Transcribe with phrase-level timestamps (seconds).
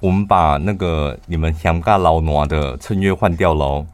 [0.00, 3.84] 我们把那个你们香嘎老挪的衬乐换掉喽。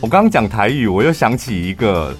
[0.00, 2.14] 我刚刚讲台语，我又想起一个。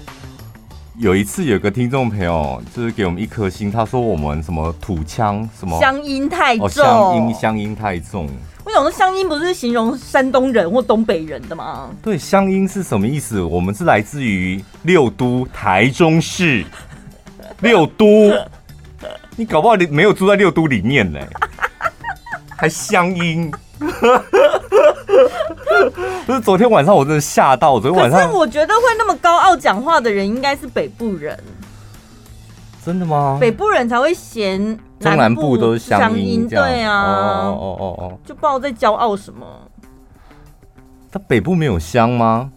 [1.03, 8.29] 有一次，有个听众朋友就是给我们一颗星，他说我们什么土腔什么乡音太重，乡音乡音太重。
[8.63, 11.89] 我想说乡音不是形容山东人或东北人的吗？
[12.01, 13.41] 对，乡音是什么意思？
[13.41, 16.63] 我们是来自于六都台中市，
[17.59, 18.31] 六都，
[19.35, 21.19] 你搞不好你没有住在六都里面呢，
[22.55, 23.51] 还乡音。
[26.25, 28.19] 不是昨天晚上我真的吓到，昨天晚上。
[28.19, 31.37] 可是我觉得会那么高傲讲话的人应该是北部人。
[32.85, 33.37] 真的吗？
[33.39, 34.59] 北部人才会嫌
[34.99, 37.03] 中南部都是乡音，对啊。
[37.03, 39.45] 哦哦哦哦，就不知道在骄傲什么。
[41.11, 42.51] 他北部没有乡吗？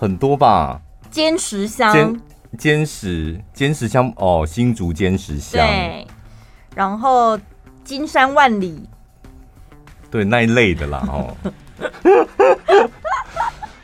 [0.00, 0.80] 很多吧。
[1.10, 2.20] 坚石乡。
[2.58, 5.64] 坚石坚石乡哦，新竹坚石乡。
[5.64, 6.06] 对。
[6.74, 7.38] 然后
[7.84, 8.88] 金山万里。
[10.10, 11.36] 对那一类的啦，哦。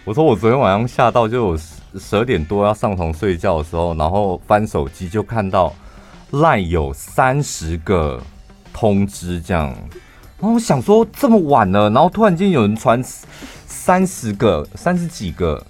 [0.05, 1.59] 我说我昨天晚上吓到，就我
[1.99, 5.75] 十二点多要上床睡觉的时候，然后翻手机就看到
[6.31, 8.19] 赖有三十个
[8.73, 9.67] 通知这样，
[10.39, 13.03] 然后我想说这么晚了，然后突然间有人传
[13.67, 15.63] 三十个、三十几个，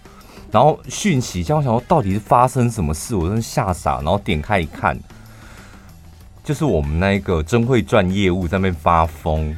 [0.53, 4.97] 然后讯息，这样我想说到底是发生什么事，我真的吓傻，然后点开一看，
[6.45, 9.57] 就是我们那个真会赚业务在那边发疯，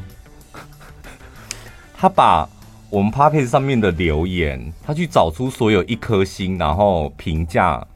[1.98, 2.48] 他把。
[2.90, 7.86] 我们 Podcast 上面的留言，他去找出所有一颗星，然后评价、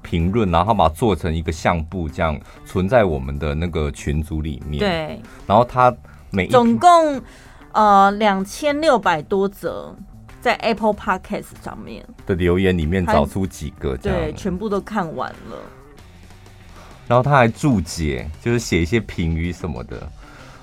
[0.00, 4.78] 评论，然后他把它做成一个相簿，这样存在我们的那个群组里面。
[4.78, 5.20] 对。
[5.46, 5.94] 然后他
[6.30, 7.20] 每一总共
[7.72, 9.94] 呃两千六百多则
[10.40, 15.56] 在 Apple Podcast 上面的留言里面找出几个，对，全部都看完了。
[17.06, 20.10] 然后他还注解，就是写一些评语什么的。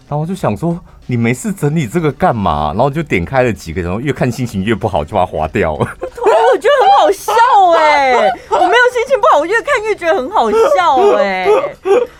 [0.08, 2.74] 然后我就想说，你没事整理这个干嘛？
[2.76, 5.80] 然后就点开了几个，然后越看心情越不好，就把它划掉了。
[5.80, 7.34] 我觉得很好笑
[7.76, 8.14] 哎、
[8.50, 11.48] 我没有心情不好，我越看越觉得很好笑哎、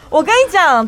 [0.10, 0.84] 我跟你讲，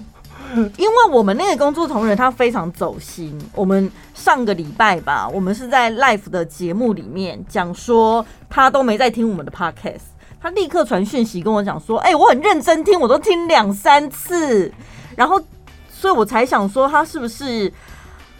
[0.75, 3.39] 因为我们那个工作同仁他非常走心。
[3.53, 10.07] 我们上个礼拜吧，我们是在 live 的节目里面讲说，他都没在听我们的 podcast，
[10.41, 14.73] 他立刻传讯息跟我讲说，哎、我很认真听，我都听两三次，
[15.15, 15.39] 然后。
[15.99, 17.71] 所以我才想说，他是不是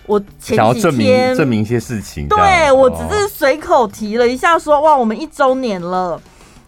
[0.05, 2.27] 我前几天证明证明一些事情？
[2.27, 6.21] 对，我只是随口提了一下，说哇，我们一周年了，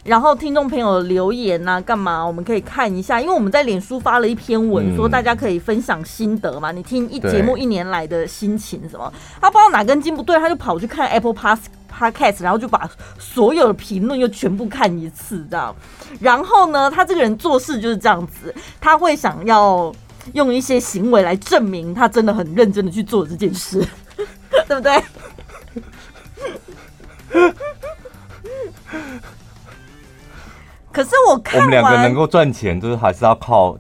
[0.03, 2.25] 然后听众朋友留言啊，干嘛？
[2.25, 6.71] 我们可以看一下，因为我们在脸书发了一篇文，说大家可以分享心得嘛。
[6.71, 9.13] 你听一节目一年来的心情什么？
[9.39, 12.89] 他不知道哪根筋不对，他就跑去看 Apple Podcast，然后就把
[13.19, 15.73] 所有的评论又全部看一次，这样。
[16.19, 19.93] 然后呢，他这个人做事就是这样子，他会想要。
[20.33, 23.85] 用一些行为来证明他真的很认真的去做这件事，
[24.67, 25.03] 对不对？
[30.91, 33.77] 可是我看我们两个能够赚钱，就是还是要靠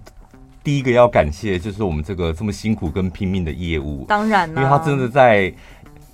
[0.63, 4.05] 第一个要感谢，就是我们这个这么辛苦跟拼命的业务。
[4.07, 5.53] 当然，因为他真的在。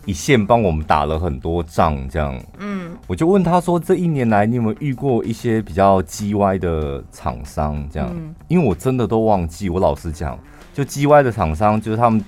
[0.06, 7.84] 一线帮我们打了很多仗，这样，嗯，我就问他说：“这一年来，你有没有遇过一些比较叽歪的厂商？
[7.92, 9.68] 这样，嗯、因为我真的都忘记。
[9.68, 10.38] 我老实讲，
[10.74, 12.24] 就叽歪的厂商，就是他们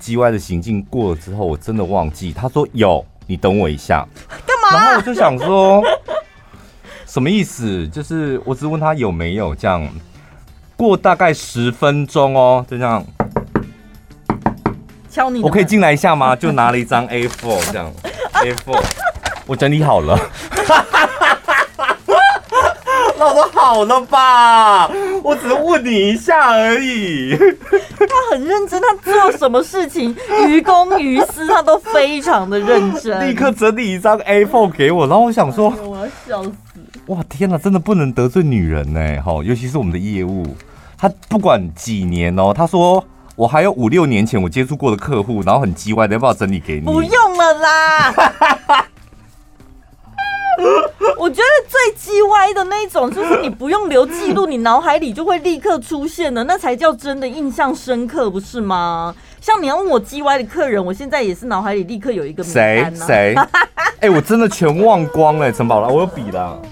[0.00, 4.04] 叽歪的行径过了之后，我真的忘记。”他说：“有，你等我一下。
[4.44, 4.76] ”干嘛？
[4.76, 5.80] 然后我就想说，
[7.06, 7.86] 什么意思？
[7.88, 9.88] 就是我只问他有没有这样，
[10.76, 13.04] 过大概十分钟哦，就这样。
[15.42, 16.36] 我可以进来一下吗？
[16.36, 17.92] 就拿了一张 A4 这样
[18.34, 18.80] ，A4，
[19.46, 20.18] 我整理好了。
[23.18, 24.88] 老婆好了吧？
[25.22, 27.36] 我只是问你一下而已。
[27.36, 30.16] 他很认真，他做什么事情
[30.46, 33.28] 于公于私，他都非常的认真。
[33.28, 36.52] 立刻整理一张 A4 给我，然后我想说，我要笑死！
[37.06, 40.56] 哇，天哪，真的不能得罪女人呢，哈，尤其是我们的业务，
[40.96, 43.04] 他不管几年哦，他说。
[43.40, 46.82] 我还有五六年前我接触过的客户，然后很叽歪的，要不要整理给你？
[46.82, 48.12] 不用了啦。
[51.16, 59.14] 我觉得最叽歪的那种，就是你不用留记录，你脑海里就会立刻出现的，那才叫真的印象深刻，不是吗？
[59.40, 63.06] 像你要问我叽歪的客人，我现在也是脑海里立刻有一个名单呢。
[63.06, 63.34] 谁谁？
[64.00, 66.62] 哎、欸，我真的全忘光了，陈宝拉，我有笔的。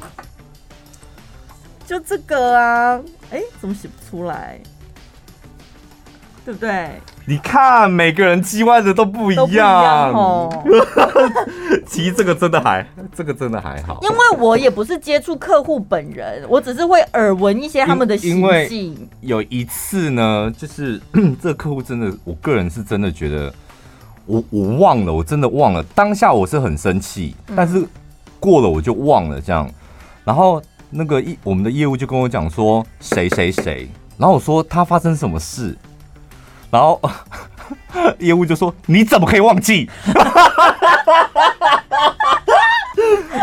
[1.87, 3.01] 就这个啊，
[3.31, 4.61] 哎、欸，怎么写不出来？
[6.49, 6.89] 对不对？
[7.27, 10.65] 你看每个人叽歪的都不一样，不一样哦。
[11.87, 18.31] 其实这个真的还，这个真的还好，因为我也不是接触客户本人，我只是会耳闻一些他们的习
[18.67, 19.09] 性。
[19.21, 20.99] 有一次呢，就是
[21.39, 23.53] 这个客户真的，我个人是真的觉得，
[24.25, 27.87] 我我忘了，我真的忘了，当下我是很生气，但是
[28.41, 29.71] 过了我就忘了这样。
[30.25, 33.87] 然后那个业我们的业务就跟我讲说谁谁谁，
[34.17, 35.77] 然后我说他发生什么事。
[36.71, 37.01] 然后
[38.19, 39.89] 业务就说：“你怎么可以忘记？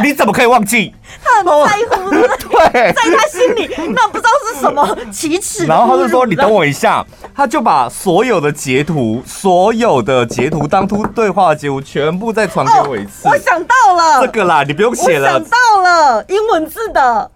[0.04, 0.94] 你怎么可以忘记？”
[1.24, 1.51] 他很在
[1.89, 5.66] 乎的， 对，在他心里那不知道是什么奇耻。
[5.66, 7.04] 然后他就说：“你等我一下。”
[7.36, 13.28] 他就把所有的截图、所有的截图、当初对话的截图全部再传给我一次。
[13.28, 15.33] 我想到了，这个啦，你不用写了。
[15.33, 17.30] 我想到了，英文字的。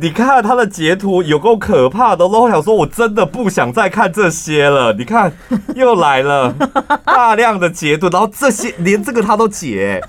[0.00, 4.92] 你看他的截图有够可怕的，我想说，我真的不想再看这些了。
[4.92, 5.32] 你看，
[5.74, 6.54] 又来了
[7.04, 10.00] 大量的截图，然后这些连这个他都截，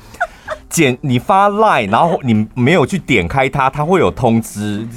[0.70, 4.88] 剪你发 line，然后你没有去点开它，它会有通知。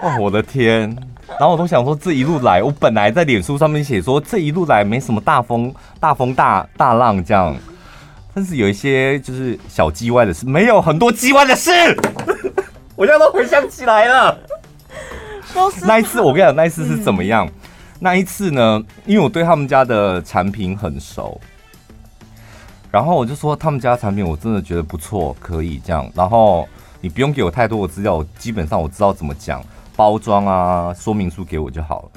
[0.00, 0.94] 哦，我的天！
[1.38, 7.56] 然后我都想说，这一路来，我本来在脸书上面写说，这一路来没什么大风、大风大大浪这样，
[8.34, 11.70] 但是有一些就是小叽歪的事，没有很多叽歪的事。
[13.02, 14.38] 我现在都回想起来了，
[15.82, 17.48] 那一次我跟你讲，那一次是怎么样？
[17.98, 21.40] 那一次呢，因为我对他们家的产品很熟，
[22.92, 26.08] 然后我就说他们家产品我真的觉得不错，可以这样。
[26.14, 26.68] 然后
[27.00, 29.60] 你不用给我太多的资料，我基本上我知道怎么讲
[29.96, 32.10] 包装啊，说明书给我就好了。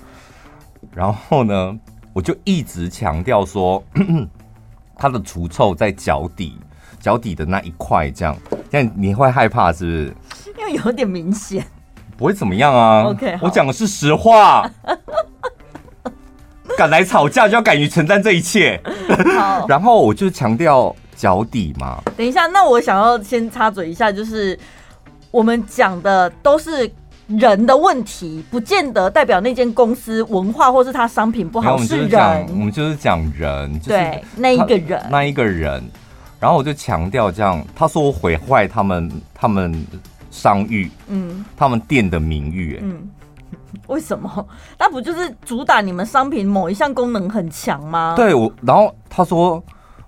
[0.93, 1.75] 然后呢，
[2.13, 3.83] 我就一直强调说，
[4.95, 6.55] 它的除臭在脚底，
[6.99, 8.37] 脚底的那一块，这样，
[8.69, 10.15] 这样你会害怕是不是？
[10.67, 11.65] 因为有点明显，
[12.17, 13.03] 不会怎么样啊。
[13.03, 14.69] OK，我讲的是实话。
[16.77, 18.81] 敢来吵架就要敢于承担这一切。
[19.37, 22.01] 好， 然后我就强调脚底嘛。
[22.17, 24.59] 等一下，那我想要先插嘴一下，就是
[25.31, 26.91] 我们讲的都是
[27.27, 31.77] 人的问题，不见得代表那间公司文化或是他商品不好。
[31.77, 35.81] 是人，我们就是讲人，对那一个人，那一个人。
[36.41, 39.85] 然后我就强调这样，他说我毁坏他们，他们。
[40.35, 43.09] 商誉，嗯，他们店的名誉，嗯，
[43.87, 44.47] 为什么？
[44.77, 48.13] 那不就是主打你们商品某一项功能很强吗？
[48.17, 49.63] 对，我，然后他说，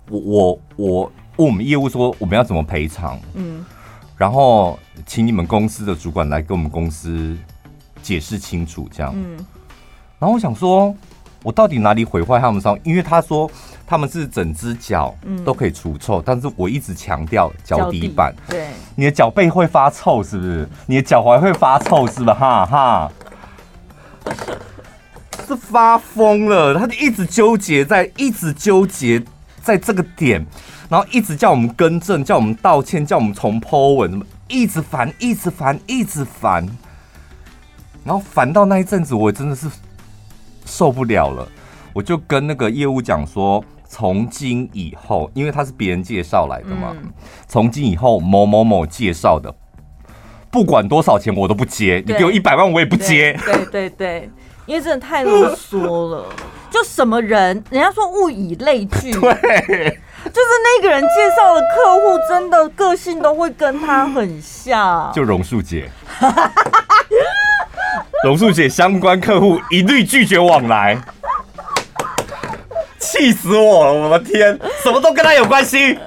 [0.10, 3.66] 我我我问我们业务说我们要怎么赔偿，嗯，
[4.18, 7.36] 然后请你们公司的主管来跟我们公司
[8.04, 9.38] 解释清楚，这样，嗯，
[10.20, 10.94] 然后我想说，
[11.42, 12.78] 我到底哪里毁坏他们商？
[12.84, 13.50] 因为他说。
[13.90, 18.36] 他们是整只脚都可以除臭，嗯、但是我一直强调脚底板。
[18.50, 20.68] 对，你的脚背会发臭是不是？
[20.86, 22.34] 你的脚踝会发臭是吧？
[22.34, 23.12] 哈哈，
[25.48, 29.24] 是发疯了，他就一直纠结在，一直纠结
[29.62, 30.46] 在这个点，
[30.90, 36.68] 然后一直叫我们更正，叫我们道歉，叫我们重 po 文，一直烦，一直烦，一直烦，
[38.04, 39.70] 然后烦到那一阵子，我真的是
[40.66, 41.48] 受不了了，
[41.94, 43.64] 我就跟那个业务讲说。
[43.88, 46.96] 从今以后，因为他是别人介绍来的嘛，
[47.48, 49.54] 从、嗯、今以后某某某介绍的，
[50.52, 53.40] 不管多少钱我都不接，你给我一百万我也不接。
[53.46, 54.30] 对对对，对，
[54.66, 56.26] 因为真的太啰嗦了，
[56.70, 65.90] 就什么人，人家说物以类聚， 对，就是那个人介绍的客户，真的个性都会跟他很像，就榕树姐，
[68.26, 71.02] 榕树姐相关客户一律拒绝往来。
[73.12, 73.94] 气死我了！
[73.94, 75.98] 我的天，什么都跟他有关系。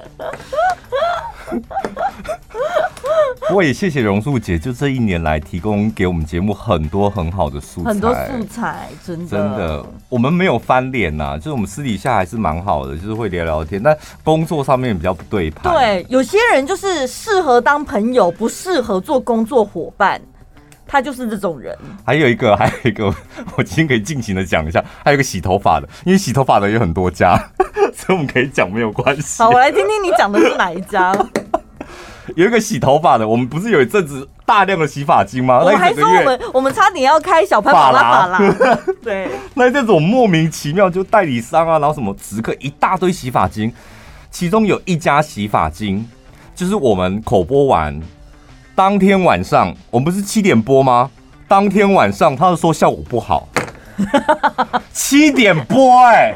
[3.47, 15.73] 不过也谢谢榕树姐，就这一年来提供给我们节目很多很好的素材，很多素材，真的真的，我们没有翻脸呐，就是我们私底下还是蛮好的，就是会聊聊天，但工作上面比较不对盘。
[15.73, 20.21] 对，有些人就是适合当朋友，不适合做工作伙伴。
[20.91, 21.73] 他就是这种人。
[22.05, 23.05] 还有一个， 还有一个，
[23.55, 24.83] 我今天可以尽情的讲一下。
[25.05, 27.37] 还有一个洗头发的，因为洗头发的有很多家，
[27.95, 29.41] 所以我们可以讲没有关系。
[29.41, 31.15] 好，我来听听你讲的是哪一家。
[32.35, 35.59] 有一个洗头发的，我们不是有一阵子大量的洗发精吗？
[35.59, 38.77] 我还说我们我们差点要开小潘法拉法拉。
[39.01, 43.73] 对，那一阵子我莫名其妙就代理商啊，然后什么直客一大堆洗发精，
[44.29, 46.07] 其中有一家洗发精，
[46.53, 47.99] 就是我们口播完。
[48.81, 51.11] 当天晚上，我们不是七点播吗？
[51.47, 53.47] 当天晚上，他是说效果不好。
[54.91, 56.35] 七点播哎、欸，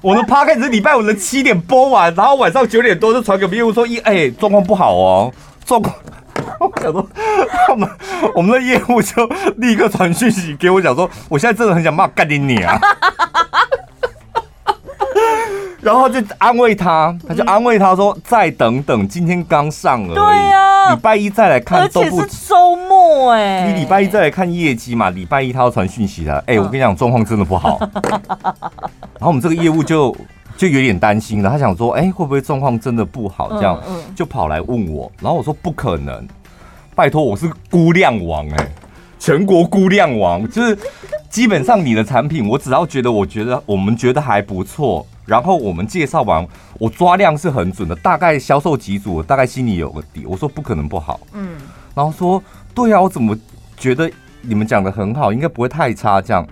[0.00, 5.92] 我的 podcast 是礼拜五的七点播完，然后晚上九点多就传给业务说一哎状况不好哦，状况
[6.60, 7.04] 我想说，
[7.66, 7.90] 他们
[8.36, 12.80] 我们的业务就立刻传讯息给我讲说，我现在真的很想骂干你你啊。
[15.86, 25.10] 然后就安慰他，他就安慰他说：“再等等，今天刚上而已，对呀，礼拜一再来看都不。”而且是周末哎，你礼拜一再来看业绩嘛？
[25.10, 26.42] 礼拜一他要传讯息的。
[26.48, 27.78] 哎，我跟你讲，状况真的不好。
[28.02, 30.12] 然后我们这个业务就
[30.56, 33.80] 就有点担心了，他想说：“哎，会不会状况真的不好？”这样
[34.16, 35.08] 就跑来问我。
[35.20, 36.26] 然后我说：“不可能，
[36.96, 38.68] 拜托，我是估量王哎，
[39.20, 40.76] 全国估量王，就是
[41.30, 46.46] 基本上你的产品，我只要觉得我觉得我们觉得还不错。”然后我们介绍完，
[46.78, 50.24] 我抓量是很准的，大概销售几组，大概心里有个底。
[50.24, 51.56] 我说不可能不好，嗯，
[51.94, 52.40] 然后说
[52.72, 53.36] 对啊，我怎么
[53.76, 54.08] 觉得
[54.40, 56.22] 你们讲的很好，应该不会太差。
[56.22, 56.46] 这样，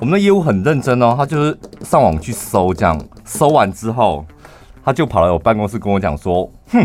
[0.00, 4.26] 我们的业务很认真哦，他就是上网去搜，这样搜完之后，
[4.84, 6.84] 他就跑来我办公室跟我讲说，哼，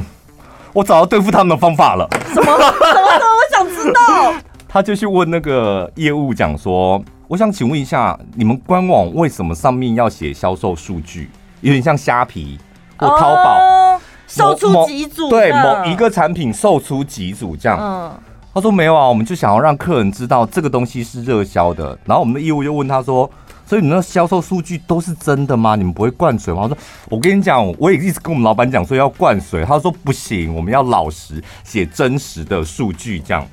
[0.73, 2.07] 我找到对付他们的方法了。
[2.27, 2.45] 什么？
[2.45, 2.61] 什么？
[2.61, 4.33] 我想知道。
[4.67, 7.03] 他就去问那个业务讲说。
[7.27, 11.29] 我想请问一下，你们官网为什么上面要写销售数据？
[11.59, 12.57] 有点像虾皮
[12.95, 15.29] 或淘宝，售出几组？
[15.29, 17.77] 对，某一个产品售出几组这样。
[17.81, 18.11] 嗯，
[18.53, 21.97] 他说没有啊，我们就想要让客人知道这个东西是热销的。
[22.05, 23.29] 然后我们的业务就问他说，
[23.65, 25.75] 所以你那销售数据都是真的吗？
[25.75, 26.61] 你们不会灌水吗？
[26.61, 26.77] 我说
[27.09, 33.45] 我跟你讲，我也一直跟我们老板讲说要灌水，他说不行，我们要老实写真实的数据这样。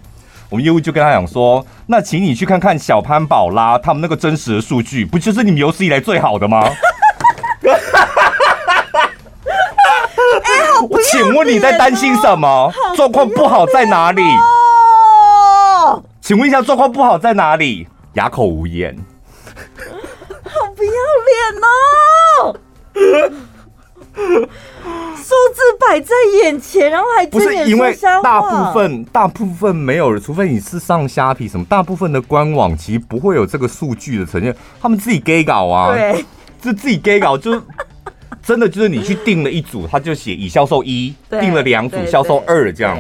[0.54, 6.70] 我们业务就跟他讲说，那请你去看看小潘宝拉他们那个真实的数据，不就是你们有史以来最好的吗？
[10.88, 12.73] 我请问你在担心什么？
[12.94, 14.23] 状况不好在哪里？
[16.20, 17.88] 请问一下，状况不好在哪里？
[18.12, 18.96] 哑口无言。
[20.44, 20.92] 好不要
[21.26, 21.58] 脸
[22.44, 22.56] 哦！
[25.16, 36.25] 数字摆在眼前，然后还不是因为大部分大部分没有，除非你是上虾皮什么，大部分的官网其实不会有这个数据的呈现，他们自己给稿啊，对，
[36.61, 37.61] 就自己给稿，就
[38.42, 42.99] 真的就是你去订了一组，他就写已销售一，订了两组销售二这样。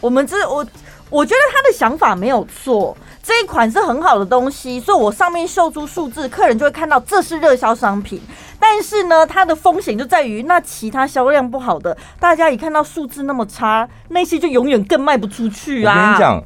[0.00, 0.66] 我们这我
[1.08, 2.96] 我觉得他的想法没有错。
[3.22, 8.20] 这一款是很好的东西，所以我上面秀出数字，客人就会看到这是热销商品。
[8.58, 15.94] 但是呢，它的风险就在于，那其他销量不好的，大家一看到数字那么差，那些就永远更卖不出去啊！
[15.94, 16.44] 我跟你讲，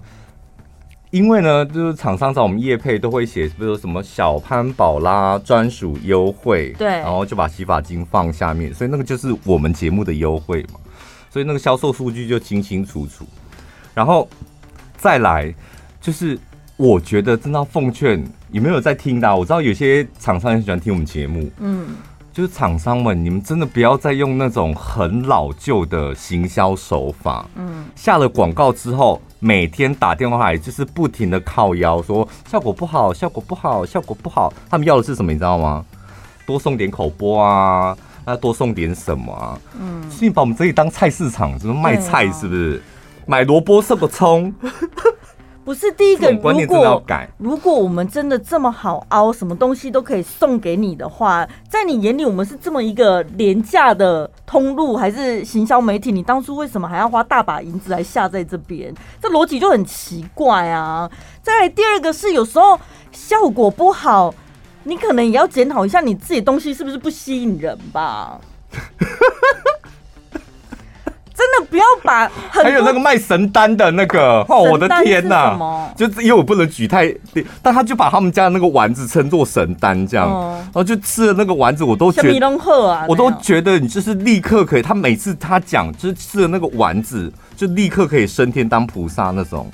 [1.11, 10.81] 因为呢，就是厂商找我们业配都会写，比如说什么小潘宝拉专属优惠，对，然后就把洗发精放下面，所以那个就是我们节目的优惠嘛，
[11.31, 13.25] 所以那个销售数据就清清楚楚。
[13.95, 14.29] 然后
[14.99, 15.55] 再来
[16.03, 16.39] 就是。
[16.77, 19.35] 我觉得真的要奉劝有没有在听的？
[19.35, 21.97] 我知道有些厂商很喜欢听我们节目，嗯，
[22.33, 34.53] 就是厂商们，你们真的不要再用那种很老旧的行销手法，嗯，下了广告之后，每天打电话来就是不停的靠腰说效果不好，效果不好，效果不好。
[34.69, 35.33] 他们要的是什么？
[35.33, 35.85] 你知道吗？
[36.47, 39.59] 多送点口播啊，那多送点什么啊？
[39.81, 42.83] 嗯，所以把我们这里当菜市场，什么卖菜是不是？
[43.25, 44.55] 买萝卜送个葱。
[45.67, 47.03] 不是第一个，如果
[47.39, 56.13] 如果我们真的这么好凹，什么东西都可以送给你的话，在你眼里我们是这么一个廉价的通路，还是行销媒体？
[56.13, 58.95] 你当初为什么还要花大把银子来下在这边？
[59.21, 61.11] 这逻辑就很奇怪啊！
[61.43, 62.79] 再来第二个是有时候
[63.11, 64.33] 效果不好，
[64.85, 68.41] 你可能也要检讨一下你自己东西是不是不吸引人吧。
[71.37, 75.91] 真的不要把还有那个卖神丹的那个哦，我的天呐！
[75.95, 77.15] 就是因为我不能举太，
[77.61, 84.83] 但他就把他们家的那个丸子称作神丹这样，然后就吃了那个丸子，我都觉得，我都觉得你就是立刻可以。
[84.83, 89.71] 他每次他讲就是吃了那个丸子，就立刻可以升天当菩萨那种。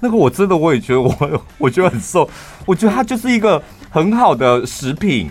[0.00, 1.14] 那个我真的我也觉得我
[1.56, 2.28] 我觉得很瘦，
[2.66, 3.60] 我觉得它就是一个
[3.90, 5.30] 很好的食品。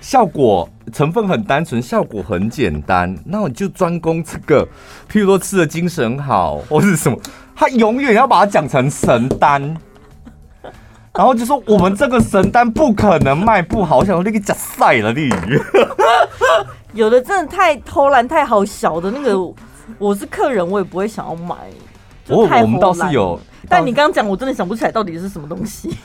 [0.00, 4.66] 效果成分很单纯，效果很简单，那我就专攻这个。
[5.10, 7.18] 譬如说吃的精神好，或是什么，
[7.54, 9.76] 他永远要把它讲成神丹，
[11.14, 13.98] 然后就说我们这个神丹不可能卖不好。
[13.98, 15.30] 我想说那个假赛了你，
[16.92, 19.54] 有的真的太偷懒太好小的那个，
[19.98, 21.56] 我是客人我也不会想要买。
[22.28, 25.96] 我我们倒是有，但你刚刚讲我真的想不起来到底是什么东西。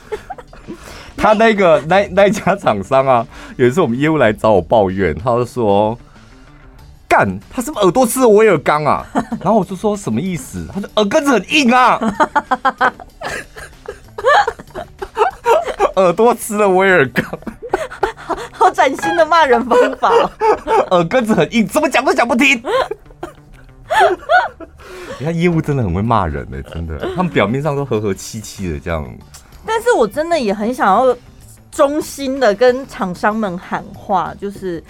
[1.16, 5.96] 他那个那那家厂商啊， 有一次我们业务来找我抱怨，他就说
[7.08, 9.06] ：“干，他是不是耳朵吃了威而钢啊？”
[9.40, 11.98] 然后我就说：“什么意思？”他说：“耳根子很硬啊。
[15.96, 17.24] ”耳朵吃了威而钢，
[18.16, 20.10] 好好崭新的骂人方法。
[20.90, 22.60] 耳根子很硬，怎么讲都讲不听。
[25.20, 29.08] 你看业务真的很会骂人呢、欸，真的，他们表面上都和和气气的这样。
[29.66, 31.16] 但是我真的也很想要
[31.70, 34.82] 衷心的跟厂商们喊话，就是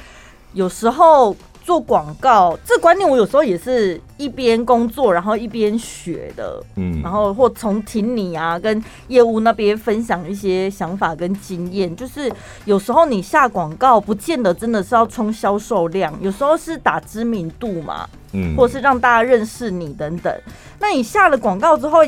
[0.53, 1.37] 有时候。
[1.65, 6.63] 做广告这观念，我有时候也是一边工作，然后一边学的。
[6.77, 11.97] 嗯，然后或从听你啊，跟业务那边分享一些想法跟经验。
[11.97, 12.31] 就是
[12.67, 20.31] 有时候你下广告，不见得真的是要冲销售量，有时候是打知名度嘛，嗯，或是让大家认识你等等。
[20.79, 22.01] 那你下了广告之后，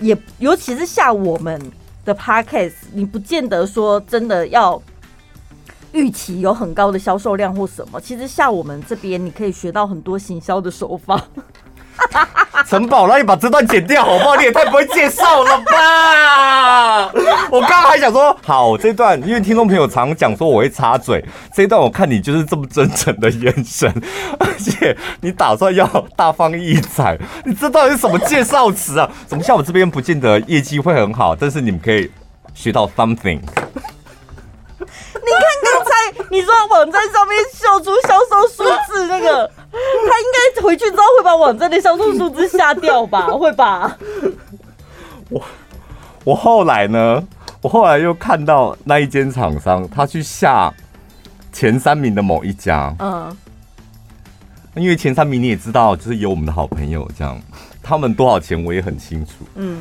[0.00, 1.58] 也尤其是下我们
[2.04, 4.80] 的 podcast，你不见得说真的要。
[5.94, 11.22] 预期有很高的销售量或什么，其实像我们这边，你可以学到很多行销的手法。
[12.68, 14.36] 陈宝，那你把这段剪掉好不好？
[14.36, 17.10] 你也太不会介绍了吧！
[17.50, 23.92] 我刚刚还想说，好，这段因为听众朋友常讲说我会插嘴，这一段我看你就是这么真诚的眼神，
[24.38, 29.10] 而且你打算要大放异彩，你这到底是什么介绍词啊？
[29.26, 32.10] 怎么像我这边不见得业绩会很好，但是你们可以
[32.54, 33.40] 学到 something。
[34.78, 35.90] 你看刚才
[36.30, 40.26] 你说网站上面秀出销售数字那个，他应
[40.56, 43.26] 该回去之后会把网站的销售数字下掉吧？
[43.32, 43.96] 会吧？
[45.30, 45.42] 我
[46.24, 47.26] 我后来呢？
[47.62, 50.72] 我后来又看到那一间厂商，他去下
[51.52, 52.94] 前三名的某一家。
[52.98, 53.36] 嗯，
[54.74, 57.40] 因为前三名你也知道，就是有我们的好朋友这样，
[57.82, 59.32] 他们多少钱我也很清楚。
[59.54, 59.80] 嗯，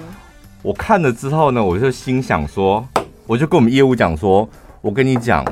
[0.62, 2.88] 我看了之后呢，我就心想说，
[3.28, 4.48] 我就跟我们业务讲说。
[4.84, 5.46] 我跟你讲，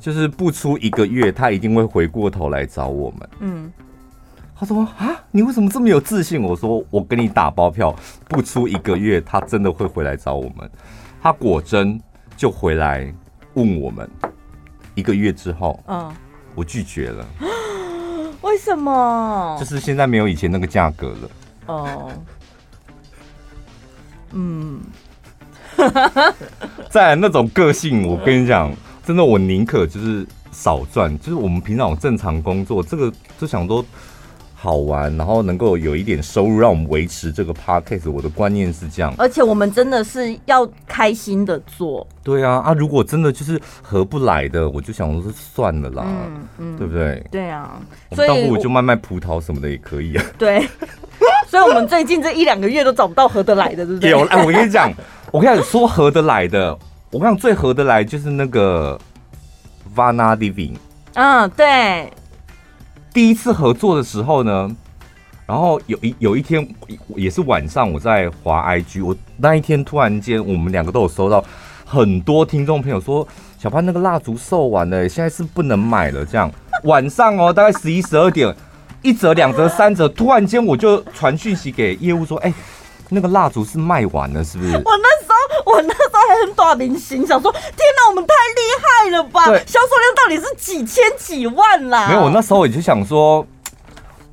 [0.00, 3.28] 就是不出一个月，他一定会回过头来找我们。
[3.40, 3.72] 嗯，
[4.56, 6.42] 他说啊，你为什么这么有自信？
[6.42, 7.94] 我说我跟你打包票，
[8.26, 10.68] 不出一个月，他真的会回来找我们。
[11.22, 12.00] 他果真
[12.36, 13.12] 就回来
[13.54, 14.08] 问我们。
[14.96, 16.12] 一个月之后，嗯，
[16.54, 17.24] 我拒绝了。
[18.42, 19.56] 为什么？
[19.60, 21.30] 就是现在没有以前那个价格了。
[21.66, 22.10] 哦，
[24.32, 24.80] 嗯。
[26.90, 28.70] 在那种个性，我跟你讲，
[29.10, 33.84] 真的，我宁可就是少赚，就是我们平常正常工作，这个就想说
[34.54, 38.08] 好玩，然后能够有一点收入，让我们维持这个 podcast。
[38.08, 42.06] 我的观念是这样，而且我们真的是要开心的做。
[42.22, 47.26] 对啊，啊，如果真的就是合不来的，我就想说是算了啦，嗯嗯，对不对？
[47.32, 47.82] 对啊，
[48.12, 50.24] 所以倒不如就卖卖葡萄什么的也可以啊。
[50.38, 50.64] 对，
[51.50, 54.10] 所以我们最近这一两个月都找不到合得来的，对不对？
[54.10, 54.92] 有，哎，我跟你讲。
[55.32, 56.76] 我跟你讲说合得来的，
[57.12, 58.96] 我跟你讲最合得来就是那个
[59.96, 60.76] Vana Living。
[61.14, 62.08] 嗯，对。
[63.12, 64.70] 第一次合作的时候呢，
[65.44, 66.66] 然后有一有一天
[67.16, 71.44] 也是晚上，我在滑 IG，我那一天突然间我们两个都有收到
[71.84, 73.26] 很多听众朋友说，
[73.58, 76.24] 小潘那个蜡烛售完了，现在是不能买了。
[76.24, 76.48] 这样
[76.84, 78.54] 晚上哦， 大概十一十二点，
[79.02, 82.54] 一折两折三折，突然间我就传讯息给业务说，哎。
[83.12, 84.70] 那个蜡烛是卖完了，是不是？
[84.70, 89.44] 我那时候，我那时候还很短明星，想说，天哪，我们太厉害了吧？
[89.66, 92.08] 销售量到底是几千几万啦？
[92.08, 93.46] 没有，我那时候我就想说，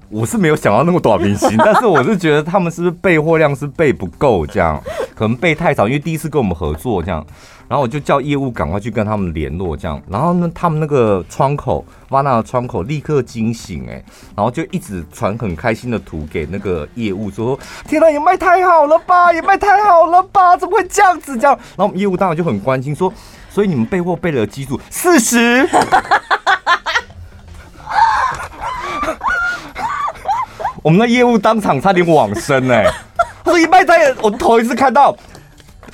[0.10, 4.82] 我是没有想到那么多明星， 但是我是觉得他们是不是备货量是备不够，这样
[5.18, 7.26] 可能备太少，因为第一次跟我们合作这样。
[7.68, 10.02] 然后我就叫业务赶快去跟他们联络，这样。
[10.08, 14.02] 然后呢，他们那个窗口，瓦纳的窗口立刻惊醒，哎，
[14.36, 21.36] 然后就一直传很开心的图给那个业务，说：“天哪，也卖太好了吧，也卖太好了吧，怎么会这样子？
[21.38, 23.12] 这样。”然后我们业务当然就很关心，说
[23.50, 24.80] ：“所以你们备货备了几组？
[24.90, 25.68] 四十。
[30.84, 32.86] ”我们的业务当场差点往生，哎，
[33.17, 33.17] 他
[33.48, 35.16] 说一卖太，我头一次看到。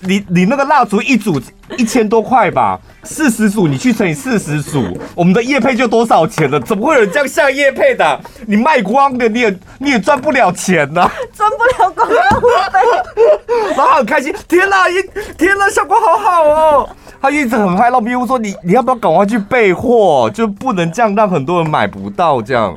[0.05, 1.41] 你你那个蜡烛一组
[1.77, 4.83] 一千多块吧，四十组你去乘以四十组，
[5.15, 6.59] 我们的叶配就多少钱了？
[6.59, 8.19] 怎么会有人这样下叶配的？
[8.45, 13.73] 你卖光的你也你也赚不了钱呐、啊，赚不了广告费。
[13.77, 14.95] 然后很开心，天哪，一
[15.37, 16.89] 天哪，效果好好哦。
[17.21, 22.75] 他一直很嗨，让业务说你你要不要赶快去备货，就不能这样让很多人买不到这样。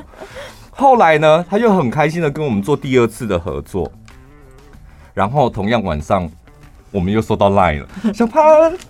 [0.70, 3.90] 后来呢，他就很开心的跟我们做第二次的合作，
[5.16, 6.30] 然后同样晚上。
[6.92, 8.42] 我们又收到 line 了， 小潘、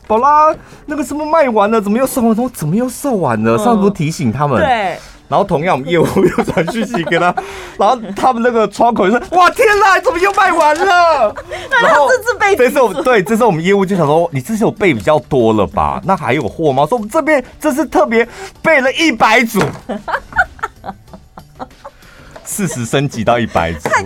[0.06, 2.36] 宝拉，那个什么卖完了，怎么又售完？
[2.36, 3.58] 说怎么又售完了？
[3.58, 4.62] 上次不提醒他们。
[4.62, 4.96] 对。
[5.28, 7.34] 然后同样，我们业务又传讯息给他，
[7.76, 11.34] 然后他们那个窗口就说：“哇，天哪，怎么又卖完了？”
[11.82, 16.00] 然后这次备，这次我们对，这次我们业务就想说：“你这次有备比较多了吧？
[16.04, 18.28] 那还有货吗？”说我们这边这次特别
[18.62, 19.60] 备了一百组。
[22.44, 24.04] 四十升级到一百组，太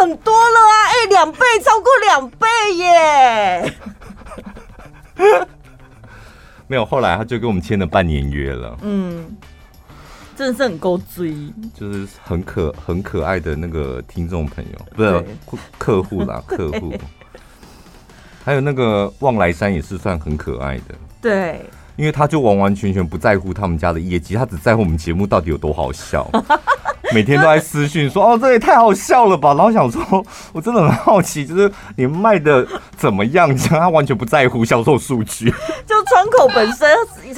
[0.00, 0.74] 很多了啊！
[0.86, 3.74] 哎、欸，两倍，超过两倍耶！
[6.66, 8.76] 没有，后来他就跟我们签了半年约了。
[8.82, 9.36] 嗯，
[10.36, 11.34] 真的是很够追，
[11.74, 15.24] 就是很可很可爱的那个听众朋友，不是
[15.78, 16.94] 客户啦， 客户。
[18.44, 21.60] 还有那个望来山也是算很可爱的，对，
[21.96, 26.30] 因为他就完完全全不在乎他们家的业绩，他只在乎我们节目到底有多好笑。
[27.14, 32.66] 每天都在私讯说：“哦，这也太好笑了吧！”然后想说，我真的很好奇，就是你们卖的
[32.96, 33.48] 怎么样？
[33.56, 35.50] 这样他完全不在乎销售数据，
[35.86, 36.88] 就窗口本身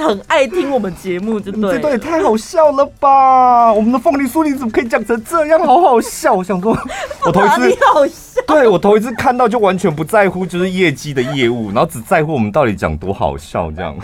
[0.07, 1.73] 很爱听我们节目，就对。
[1.73, 3.73] 这段也太好笑了吧！
[3.73, 5.61] 我们的凤梨酥你怎么可以讲成这样？
[5.65, 6.33] 好好笑！
[6.33, 6.77] 我想说，
[7.25, 13.97] 我头一次好笑，对我头一次看到就完全不在乎，就是业绩的业务，然后只在乎我们到底讲多好笑这样。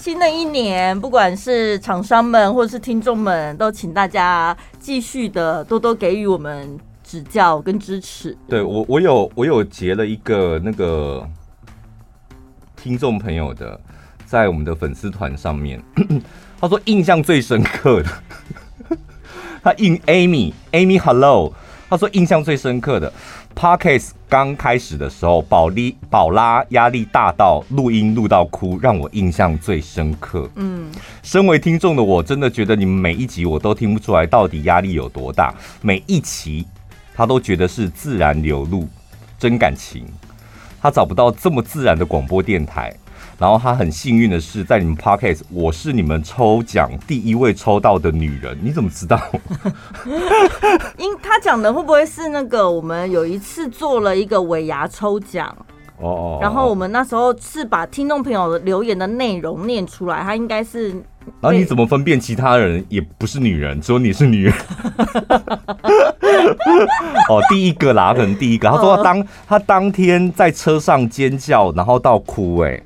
[0.00, 8.34] 新的一年，不管是厂商们或是听众们，都请大家继续的多多给予我们指教跟支持。
[8.48, 11.22] 对我，我有我有截了一个那个
[12.76, 13.78] 听众朋友的，
[14.24, 15.78] 在我们的粉丝团上面，
[16.58, 18.08] 他说印象最深刻的，
[19.62, 21.52] 他印 Amy Amy Hello，
[21.90, 23.12] 他说印象最深刻的。
[23.60, 30.48] Podcast 刚开始的时候，宝丽宝拉压力大到录音录到哭，让我印象最深刻。
[30.54, 30.90] 嗯，
[31.22, 35.54] 身为听众的我，真的觉得你们每一集我都听不出来到底压力有多大。
[35.82, 36.66] 每一期
[37.14, 38.88] 他都觉得是自然流露，
[39.38, 40.06] 真感情。
[40.80, 42.90] 他找不到这么自然的广播电台。
[43.40, 48.58] 然后他很幸运的是，在你们 Podcast，我是你们抽奖第一位抽到的女人。
[48.62, 49.18] 你怎么知道？
[50.98, 52.70] 因他讲的会不会是那个？
[52.70, 55.56] 我们有一次做了一个尾牙抽奖
[55.96, 60.90] 哦，然后我们那时候是把听众朋友的留言的内容念出来，他应该是。
[61.40, 64.54] 然后你怎么分辨其他人也不是女人，只有你是女人？
[67.30, 68.68] 哦，第一个啦，可能第一个。
[68.68, 72.78] 他说他当他当天在车上尖叫，然后到哭，哎。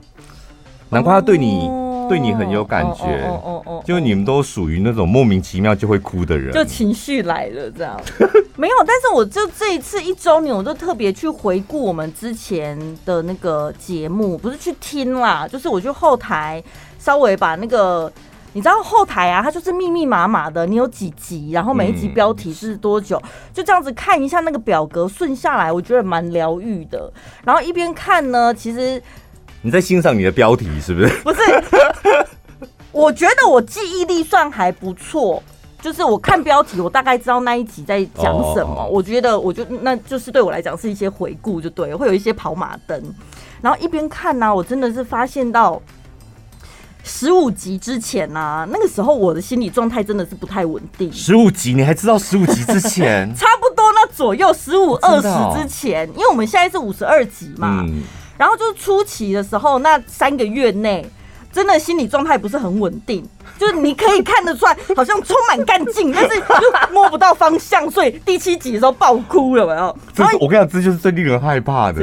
[0.95, 8.01] 难怪他对你、oh, 对你很有感觉，哦哦哦，就你们都属于那种莫名其妙就会哭的人，就情绪来了这样。
[8.57, 16.63] 没有，但是我就这一次一周年，我就特别去回顾我们之前的那个节目，不是去听啦，就是我去后台
[16.97, 18.13] 稍微把那个，
[18.53, 27.13] 你知道后台啊，它就是密密麻麻的，你有几集，然后每一集标题是多久，嗯、就这样子看一下那个表格顺下来，我觉得蛮疗愈的。
[27.45, 29.03] 然后一边看呢，其实。
[29.65, 31.09] 你在欣赏你的标题是不是？
[31.25, 31.41] 不是，
[32.93, 35.43] 我觉得我记忆力算还不错，
[35.81, 38.25] 就是我看标题，我大概知道那一集在讲
[38.55, 38.87] 什么。
[38.87, 43.03] 我觉得，我就那就是对我来讲是一些回顾，就对，会有一些跑马灯。
[43.63, 45.81] 然后一边看呢、啊，我真的是发现到
[47.03, 51.11] 十五集之前呢、啊，那个时候我的心理状态真的是不太稳定。
[51.11, 53.27] 十五集，你还知道十五集之前？
[53.35, 57.83] 差不多那左右，十五二十之前，因为我们现在是五十二集嘛。
[57.89, 58.03] 嗯
[58.37, 61.05] 然后就是初期的时候，那三个月内，
[61.53, 63.25] 真的心理状态不是很稳定，
[63.59, 69.99] 就是你可以看得出来，好像充满干劲，但是就摸不到方向，所以第七集的时候爆哭了，有没有？
[70.15, 72.03] 这是我跟你讲，这就是最令人害怕的，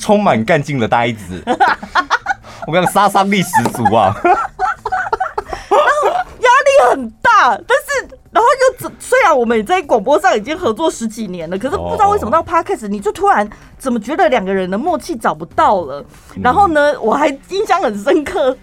[0.00, 1.42] 充满干劲的呆子。
[2.66, 4.14] 我跟你讲，杀伤力十足啊！
[4.24, 8.16] 然后压力很大，但是。
[8.30, 8.48] 然后
[8.84, 13.48] 又虽然我们也在广播上已经合作十几年了，可是不知道为什么到 Podcast 你就突然
[13.78, 16.04] 怎么觉得两个人的默契找不到了？
[16.42, 18.54] 然后呢，我还印象很深刻，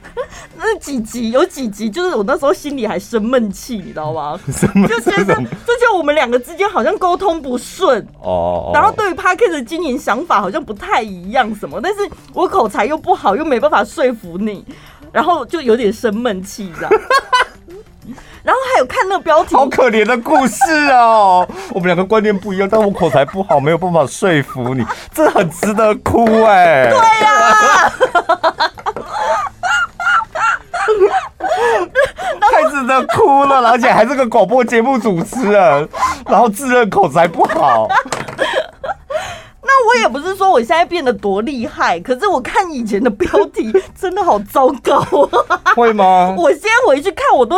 [0.55, 4.39] 那几集有几集就是我那时候心里还生闷气，你知道吗？
[4.87, 8.69] 就觉得就觉得我们两个之间好像沟通不顺哦。
[8.71, 14.63] 然后对于 Podcast 的经营想法好像不太一样什么，但是我口才又不好，又没办法说服你，
[15.11, 16.91] 然后就有点生闷气这样。
[18.45, 21.47] 然后还有看那个标题，好可怜的故事哦。
[21.71, 26.87] 我们两个观念不一样，但我口才不好，没有办法说服你，这很值得哭哎。
[26.87, 27.91] 对呀、啊，
[32.39, 35.89] 太值得哭了，而且还是个广播节目主持人，
[36.27, 37.87] 然后自认口才不好。
[39.63, 44.99] 那我也不是说我现在变得多厉害，可是我看以前的标题真的好糟糕
[45.47, 45.59] 啊。
[45.75, 46.35] 会吗？
[46.37, 47.57] 我先回去看，我都。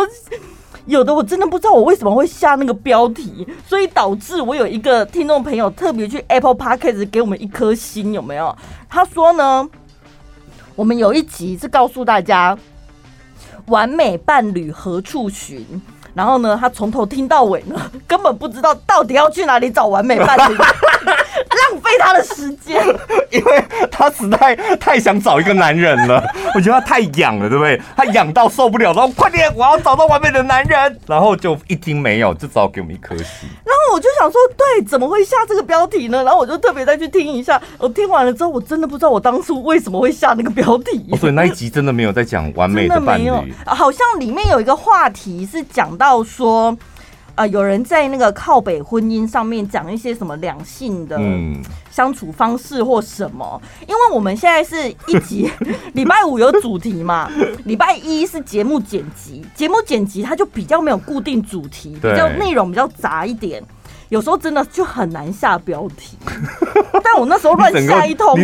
[0.88, 8.56] 有的我真的不知道我为什么会下那个标题，所以导致我有一个听众朋友特别去 Apple Podcast 给我们一颗心，有没有？
[8.88, 9.68] 他说呢，
[10.74, 12.56] 我们有一集是告诉大家
[13.66, 15.62] 完美伴侣何处寻。
[16.18, 22.84] 然后呢，他从头听到尾呢， 根本不知道到底要去哪里找完美伴侣， 浪费他的时间，
[23.30, 26.20] 因为他实在太想找一个男人了。
[26.56, 27.80] 我觉得他太痒了，对不对？
[27.96, 30.98] 他痒到受不了，然后快点，我要找到完美的男人。
[31.06, 33.48] 然后就一听没有，就只好给我们一颗星。
[33.64, 36.24] 然后我就想说，对，怎么会下这个标题呢？
[36.24, 37.62] 然后我就特别再去听一下。
[37.78, 41.06] 我听完了之后，我真的不知道我当初为什么会下那个标题。
[41.12, 43.30] 哦，所以那一集真的没有在讲完美的伴侣，
[43.64, 46.76] 好像里面有一个话题是讲到说。
[47.34, 51.16] 啊、呃，有人在那个靠北婚姻上面讲一些什么两性的
[51.88, 53.62] 相处方式或什么？
[53.62, 55.48] 嗯、因为我们现在是一集
[55.94, 57.30] 礼拜五有主题嘛，
[57.64, 63.62] 礼拜一是节目剪辑，节目剪辑它就比较没有固定主题，比较内容比较杂一点，
[64.08, 66.16] 有时候真的就很难下标题。
[67.04, 68.38] 但我那时候乱下一通，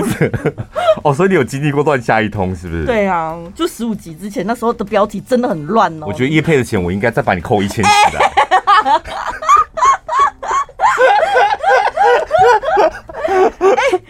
[1.03, 2.85] 哦，所以你有经历过乱下一通是不是？
[2.85, 6.07] 对啊，就十五集之前那时候的标题真的很乱哦。
[6.07, 8.31] 我觉得叶配的钱我应该再把你扣一千起来。
[13.61, 14.00] 哎，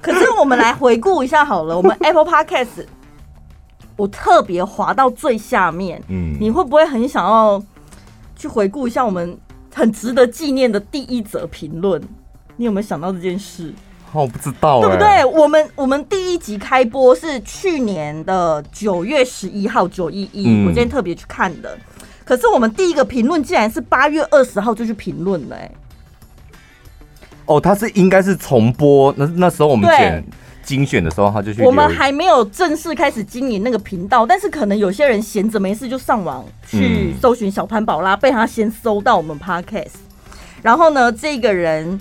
[0.00, 2.86] 可是我们来回顾一下好了，我们 Apple Podcast，
[3.96, 7.62] 我特别滑到最下面，嗯，你会不会很想要
[8.36, 9.38] 去回顾一下我们
[9.74, 12.00] 很值得纪念的第一则评论？
[12.56, 13.72] 你有没有想到这件事？
[14.12, 15.24] 我不知道，对不对？
[15.24, 21.78] 我们我们第一集开播是去年的九月十一号九一一，我今天特别去看的。
[22.24, 25.70] 可是我们第一个评论竟然是八月二十号就去评论了，哎，
[27.46, 30.24] 哦，他是应该是重播，那那时候我们选
[30.70, 31.62] 精选的时候他就去。
[31.62, 39.96] 我们还没有正式开始经营那个频道，但是可能有些人闲着没事就上网去搜寻小潘宝拉，被他先搜到我们 Podcast。
[40.62, 42.00] 然后呢，这个人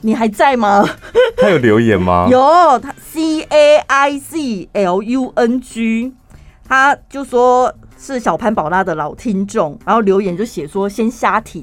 [0.00, 0.84] 你还在吗？
[1.38, 2.26] 他有留言吗？
[2.32, 6.12] 有，他 C A I Z L U N G，
[6.68, 7.72] 他就说。
[8.02, 11.62] 是小潘宝拉的老听众，然后留言就写说先瞎听，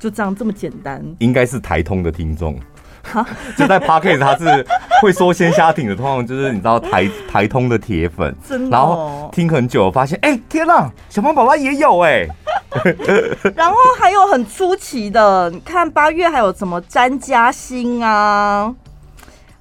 [0.00, 1.04] 就这样这么简单。
[1.18, 2.58] 应该是台通的听众，
[3.56, 4.66] 就在 Podcast 他是
[5.00, 8.76] 会说先虾挺的，通常就是你知道台台通的铁粉，真的。
[8.76, 12.10] 然后听很久，发现哎、欸、天啊，小胖宝宝也有哎、
[12.84, 12.96] 欸。
[13.56, 18.74] 然后还有很出奇的，你看八月还有什么詹嘉欣啊，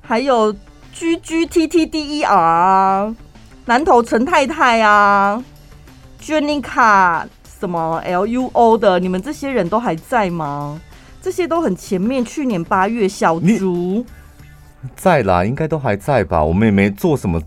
[0.01, 0.51] 还有
[0.93, 3.15] G G T T D E R 啊，
[3.65, 5.41] 南投陈太太啊。
[6.21, 7.23] Jenica
[7.59, 10.81] 什么 LUO 的，你们这些人都还在吗？
[11.27, 14.05] 这些都很前面，去年八月小竹
[14.95, 16.41] 在啦，应该都还在吧？
[16.41, 17.37] 我们也没做什么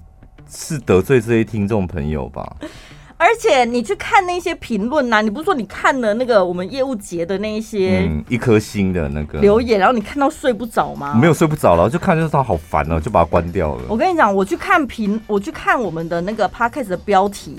[0.51, 2.57] 是得罪这些听众朋友吧？
[3.21, 11.15] 而且你去看那些评论呐，你不是说你看了那个我们业务节的那一些，嗯，一颗星的那个留言，然后你看到睡不着吗？
[11.21, 13.83] 没有睡不着了，就看就是他好烦哦，就把它关掉了。
[13.91, 17.55] 我跟你讲，我去看评，我去看我们的那个 podcast 的标题，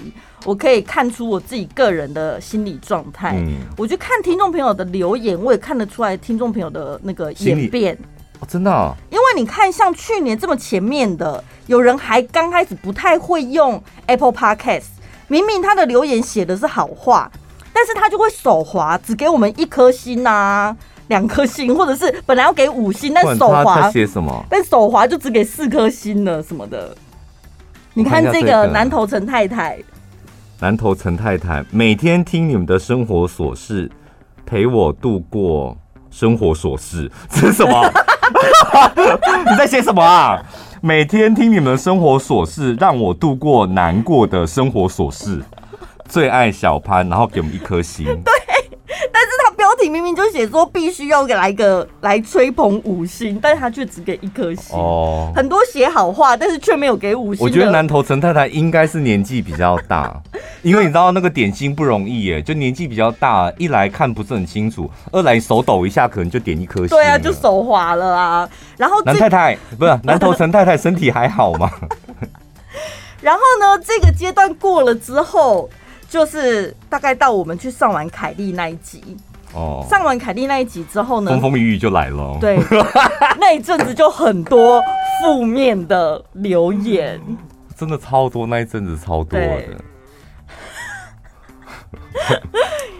[0.45, 3.35] 我可以看出我自己个人的心理状态。
[3.37, 7.95] 嗯，我去看听众朋友的留言，我也看得出来听众朋友的那个演变。
[8.39, 8.95] 哦，真的啊？
[9.11, 14.85] 因为你看，像去年这么前面的，有人还刚开始不太会用 Apple Podcast。
[15.31, 17.31] 明明他的留言写的是好话，
[17.71, 20.75] 但是他就会手滑，只给我们一颗星啊，
[21.07, 24.43] 两颗星，或者是本来要给五星，但手滑写什么？
[24.49, 26.93] 但手滑就只给四颗星了什么的。
[27.93, 29.79] 你看这个南投陈太太，
[30.59, 33.89] 南投陈太太每天听你们的生活琐事，
[34.45, 35.77] 陪我度过
[36.09, 37.89] 生活琐事，这是什么？
[39.49, 40.43] 你在写什么啊？
[40.83, 45.39] 每天听你们的生活琐事，让我度过难过的生活琐事。
[46.09, 48.07] 最爱小潘，然后给我们一颗心。
[48.25, 48.33] 对，
[49.81, 54.77] 题明明就写说必须要给来个来吹捧五星，但是他却只给一颗星。
[54.77, 57.43] 哦，很多写好话，但是却没有给五星。
[57.43, 60.21] 我觉得南投陈太太应该是年纪比较大。
[60.61, 66.89] 因为你知道那个点心不容易耶，就年纪比较大，一来看不是很清楚，二来手抖一下可能就点一颗星。
[66.89, 68.47] 对啊，就手滑了啊。
[68.77, 71.71] 然后南太太不是 南投陈太太身体还好吗？
[73.21, 75.69] 然后呢，这个阶段过了之后，
[76.09, 79.01] 就是大概到我们去上完凯莉那一集
[79.53, 79.85] 哦。
[79.89, 82.37] 上完凯莉那一集之后呢，风风雨雨就来了。
[82.39, 82.57] 对，
[83.39, 84.81] 那一阵子就很多
[85.21, 87.19] 负面的留言，
[87.75, 89.63] 真的超多，那一阵子超多的。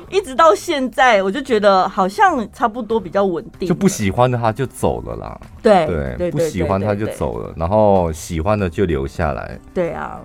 [0.10, 3.66] 一直到现在，我就觉得好像差不多比较稳定。
[3.66, 5.40] 就不喜欢的他就走了啦。
[5.64, 5.86] 对
[6.18, 9.58] 对，不喜欢他就走了，然后喜欢的就留下来。
[9.74, 10.20] 对啊，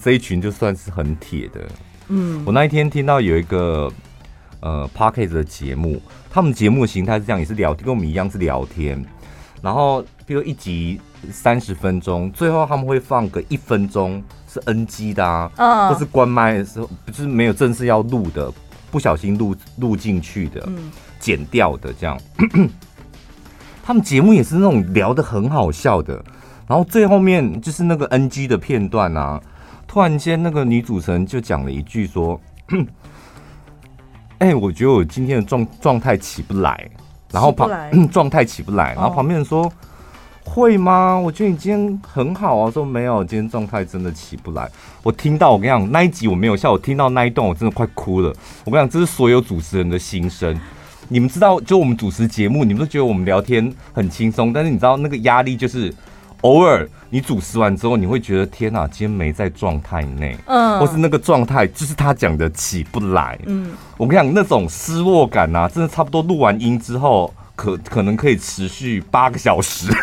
[0.00, 1.60] 这一群就算是很铁的。
[2.06, 3.90] 嗯，我那一天听到有一个
[4.62, 9.04] 呃，Parkes 的节目，他们节目的形态是这样，也是聊天，跟我们一样是聊天。
[9.60, 10.98] 然后比如一集
[11.30, 14.22] 三十分钟，最后他们会放个一分钟。
[14.52, 18.52] 是 NG 的啊，嗯，或是关麦的时候，不是没有正式要录的，
[18.90, 22.20] 不小心录录进去的，嗯，剪掉的这样。
[23.82, 26.22] 他们节目也是那种聊得很好笑的，
[26.66, 29.40] 然后最后面就是那个 NG 的片段啊，
[29.88, 32.38] 突然间那个女主持人就讲了一句说
[34.42, 36.88] ：“哎、欸，我觉得我今天的状状态起不来，
[37.30, 39.64] 然后旁状态起不来，然后旁边人说。
[39.64, 39.72] 哦
[40.44, 41.16] 会吗？
[41.16, 42.68] 我觉得你今天很好啊。
[42.68, 44.68] 说没有，今天状态真的起不来。
[45.04, 46.72] 我听到，我跟你讲，那一集我没有笑。
[46.72, 48.34] 我听到那一段，我真的快哭了。
[48.64, 50.58] 我跟你讲，这是所有主持人的心声。
[51.06, 55.94] 你们知道，就我们主持节目，你们都觉得我们聊天很轻松，但是你知道那个压力就是，
[56.42, 67.32] 偶尔你主持完之后，你会觉得天哪，今天没在状态内，嗯，或是那个状态就是他讲的起不来，嗯，我跟你讲，那种失落感啊，真的差不多录完音之后。
[67.54, 69.94] 可可能可以持续八个小时，哦，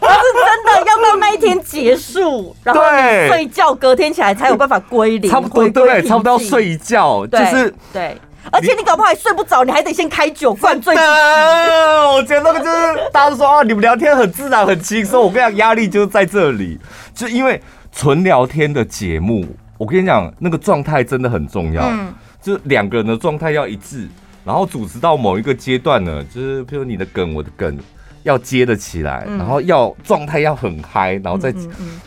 [0.00, 8.16] 但是真的要到那一天结束，然后你睡觉，隔天起来才有办法归零，差不多对，差不多要睡一觉，就是对，
[8.50, 10.94] 而且你搞不好还睡不着，你还得先开酒灌醉。
[10.94, 16.78] 我觉得那个就是大家说啊，你们聊天很自然很轻松，我跟你讲，压力就在这里，
[17.14, 17.60] 就因为
[17.92, 19.46] 纯聊天的节目，
[19.78, 24.08] 我跟你讲，那个状态真的很重要，嗯，就两个人的状态要一致。
[24.44, 27.78] 然后主持到某一个阶段呢，就是比如你的梗，我的梗
[28.24, 31.54] 要接得起来，然后要状态要很嗨，然后再、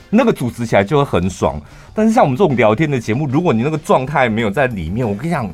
[0.09, 1.61] 那个主持起来就会很爽。
[1.93, 5.49] 但是像我们这种聊天的节目，如果你那个状态没有在里面，我跟你讲，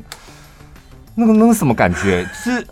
[1.14, 2.26] 那个那个什么感觉？
[2.32, 2.66] 是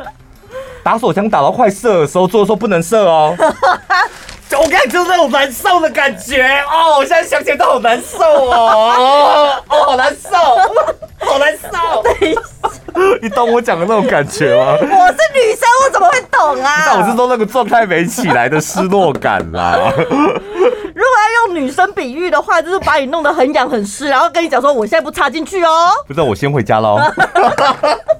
[0.82, 3.34] 打手枪打到快射的时候，做的时候不能射哦。
[4.50, 6.96] 我跟你讲，就是那种难受的感觉哦。
[6.98, 10.30] 我现在想起来都好难受哦，哦，好难受，
[11.24, 12.02] 好难受。
[12.02, 12.40] 等一下。
[13.22, 14.72] 你懂我讲的那种感觉吗？
[14.72, 14.88] 我是
[15.34, 16.86] 女生，我怎么会懂啊？
[16.86, 19.92] 那我是说那个状态没起来的失落感啦。
[19.96, 25.90] 如果要用女生比喻的话，就是把你弄得很痒很湿，然后跟你讲说，我现在不插进去哦。
[26.06, 26.98] 不知道，我先回家喽。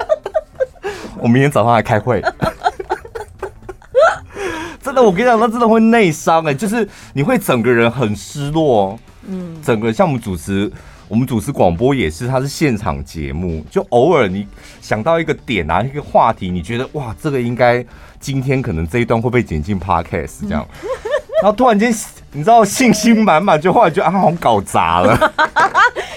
[1.20, 2.22] 我明天早上来开会。
[4.82, 8.98] 真的，我跟你讲，那真的会内伤哎，就是你会整个人很失落。
[9.26, 10.70] 嗯，整个像我们主持。
[11.08, 14.46] 我们主持广播也是，它是现场节目，就偶尔你
[14.82, 17.82] 想到一个点啊，一个话题，你觉得哇，这个应该
[18.20, 20.68] 今天可能这一段会被剪进 Podcast 这样，
[21.42, 21.94] 然后突然间
[22.32, 25.16] 你知道信心满满，就后来就啊，好像搞砸了。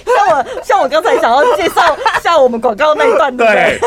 [0.05, 1.81] 像我像我刚才想要介绍
[2.21, 3.79] 下我们广告那一段，对？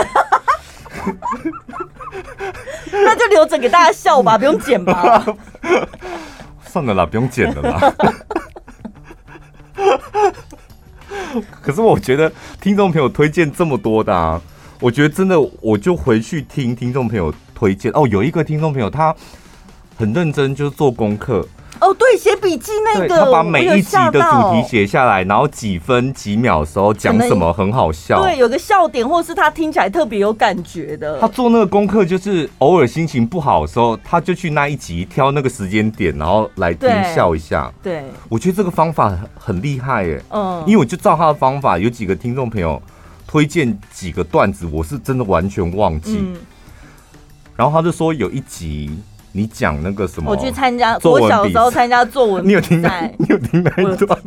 [2.92, 5.24] 那就留着给大家笑吧，不用剪吧。
[6.66, 7.94] 算了啦，不用剪了啦。
[11.60, 14.40] 可是我觉得听众朋友推荐这么多的啊，
[14.80, 18.06] 我觉得真的我就回去听听众朋友推荐哦。
[18.08, 19.14] 有一个听众朋友他
[19.96, 21.46] 很认真，就是做功课
[21.80, 31.20] 哦，对，写笔记那个，他把每一集的主题写下来，然后几分几秒的时候讲什么很好笑，对，有个笑点，或是他听起来特别有感觉的。
[31.20, 37.70] 他做那个功课就是偶尔心情不好的时候，他就去那一集挑那个时间点，然后来听笑一下。
[37.82, 40.22] 对，对我觉得这个方法很很厉害耶。
[40.30, 42.80] 嗯，因为我就照他的方法，有几个听众朋友
[43.26, 46.18] 推荐几个段子，我是真的完全忘记。
[46.20, 46.36] 嗯，
[47.56, 48.96] 然后他就说有一集。
[49.36, 50.30] 你讲那个什么？
[50.30, 52.48] 我去参加，我小时候参加作文比赛。
[52.48, 53.00] 你有听那？
[53.18, 54.18] 你有听那一段？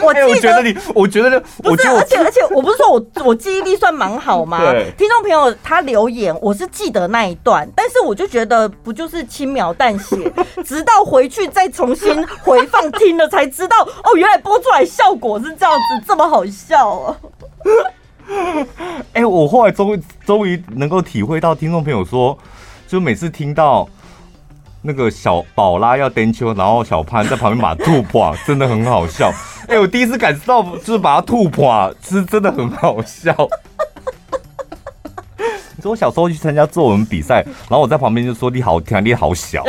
[0.00, 4.60] 我 记得、欸、我觉得你，我觉得不是，而且而且，我不是说我我记忆力算蛮好吗？
[4.96, 10.32] 听众朋友他留言，我是记得那一段，但是我就觉得不就是轻描淡写，
[10.64, 17.16] 直到回去再重新回放听了才知道，哦，原来播出来效果是这样子，这么好笑啊！
[19.12, 22.38] 哎、欸，我后来终于终于能够体会到听众朋友说。
[22.86, 23.88] 就每次听到
[24.82, 29.32] 那个小宝拉要登秋，然后小潘在旁边把吐破，真的很好笑。
[29.66, 33.34] 哎、欸，我第一次感受到，就是把他吐破，是真的很好笑。
[35.76, 39.64] 你说我小时候去参加作文比赛，然后我在旁边就说：“你好，听你好小。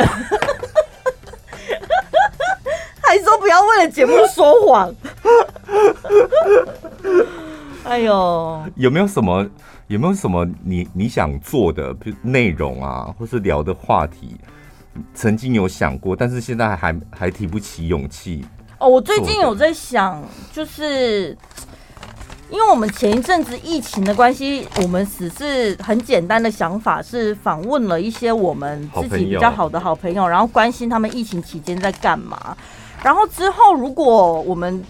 [3.02, 4.94] 还说不要为了节目说谎。
[7.84, 9.46] 哎呦，有没有什么？
[9.88, 14.36] 有没有什么你你想做的内容啊，或是聊的话题，
[15.14, 18.44] 曾经有想过，但是现在还还提不起勇气？
[18.78, 20.22] 哦，我最近有在想，
[20.52, 21.36] 就是
[22.50, 32.56] 因为我们前一阵子疫情的关系，我们只是很简单的想法，是访问了一些我们自己比较好的好朋友，然后关心他们疫情期间在干嘛。
[33.02, 34.82] 然后之后，如果我们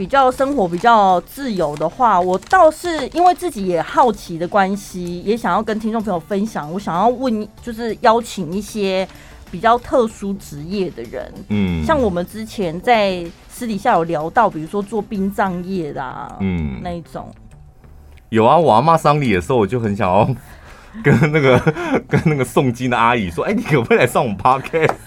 [0.00, 6.72] 比较生活比较自由的话，我倒是因为自己也好奇的关系，也想要跟听众朋友分享。
[6.72, 9.06] 我想要问，就是邀请一些
[9.50, 17.30] 比较特殊职业的人，嗯，像我们之前在私底下有聊到，比如说做殡葬业的，啊，嗯，那一种。
[18.30, 20.26] 有啊，我阿嬷丧礼的时候，我就很想要
[21.04, 21.58] 跟那个
[22.08, 24.94] 跟那个诵经的阿姨说：“哎、欸，你可不可以来上我们 podcast？”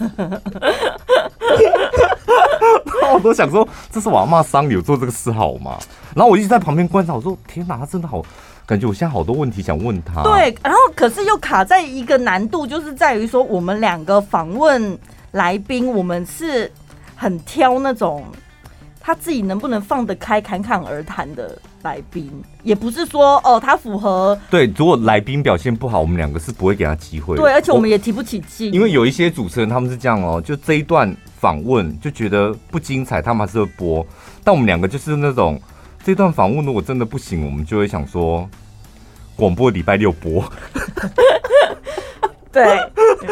[3.24, 5.78] 都想说，这是我要骂商有做这个事好吗？
[6.14, 8.22] 然后我一直在旁边观察，我说天哪，他真的好，
[8.66, 10.22] 感觉我现在好多问题想问他。
[10.22, 14.96] 对，然后可是又卡在一个难度，就是在于说我们两个访问
[15.32, 16.70] 来宾，我们是
[17.16, 18.24] 很挑那种
[19.06, 21.58] 他自己能不能放得开、侃侃而谈的。
[21.82, 22.32] 来宾
[22.62, 24.64] 也不是说哦，他符合对。
[24.74, 27.36] 如果来宾表现不好，我们两个是不会给他机会。
[27.36, 28.72] 对，而且我们也提不起劲。
[28.72, 34.06] 因为有一些主持人他们是这样哦，就这一段访问就觉得不精彩，他们还是会播。
[34.42, 35.60] 但我们两个就是那种
[36.02, 38.48] 这段访问如果真的不行，我们就会想说
[39.36, 40.42] 广播礼拜六播。
[42.50, 42.64] 对，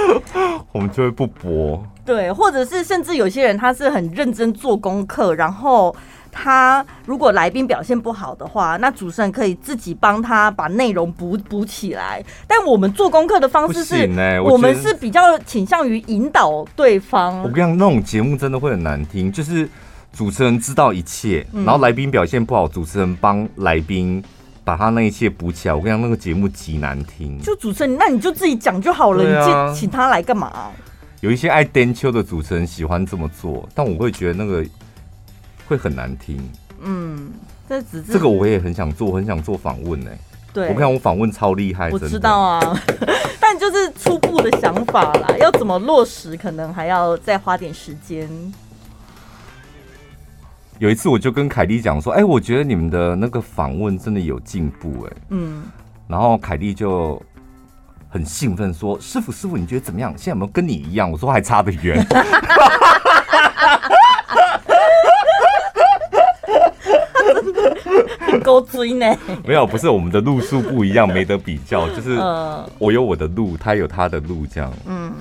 [0.73, 1.83] 我们就会不播。
[2.05, 5.95] 对，或者是甚至有些人他是很认真做功课，然后。
[6.35, 12.25] 他如果来宾表现不好的话，那主持人可以自己帮他把内容补补起来。
[12.47, 17.39] 但我们做功课的方式是，欸、我，我们是比较倾向于引导对方。
[17.43, 19.69] 我跟你讲，那种节目真的会很难听，就是
[20.11, 24.25] 主持人知道一切，然后来宾表现不好，主持人帮来宾
[24.65, 25.75] 把他那一切补起来。
[25.75, 27.39] 我跟你讲，那个节目极难听。
[27.43, 30.71] 就主持人，那你就自己讲就好了，啊、你请他来干嘛？
[31.23, 34.63] 有一些爱颠秋的主持人喜欢这么做，但我会觉得那个。
[35.69, 36.39] 会很难听，
[36.83, 37.31] 嗯，
[37.67, 40.11] 这只是这个我也很想做，很想做访问呢。
[40.53, 42.61] 对，我看我访问超厉害，我知道啊，
[43.41, 48.29] 但就是初步的想法啦，要怎么落实，可能还要再花点时间。
[50.79, 55.63] 有一次我就跟凯莉讲说，哎、欸，我觉得你们的那个访问真的有进步，哎，嗯，
[56.07, 57.23] 然后凯莉就
[58.13, 60.13] 很兴奋说，师傅师傅，你觉得怎么样？
[60.19, 61.11] 现在有没有跟你一样？
[61.11, 62.07] 我说还差得远。
[68.45, 69.07] 够追呢？
[69.45, 71.89] 没有，不是我们的路数不一样，没得比较。
[71.91, 72.19] 就是
[72.79, 74.71] 我有我的路，他有他的路，这样。
[74.87, 75.15] 嗯，